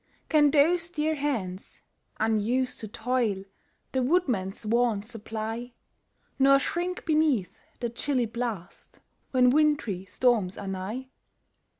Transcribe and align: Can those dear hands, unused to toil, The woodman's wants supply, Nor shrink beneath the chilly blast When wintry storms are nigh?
Can 0.29 0.49
those 0.49 0.89
dear 0.89 1.13
hands, 1.13 1.83
unused 2.19 2.79
to 2.79 2.87
toil, 2.87 3.43
The 3.91 4.01
woodman's 4.01 4.65
wants 4.65 5.11
supply, 5.11 5.73
Nor 6.39 6.57
shrink 6.57 7.05
beneath 7.05 7.53
the 7.81 7.89
chilly 7.91 8.25
blast 8.25 8.99
When 9.29 9.51
wintry 9.51 10.05
storms 10.05 10.57
are 10.57 10.67
nigh? 10.67 11.09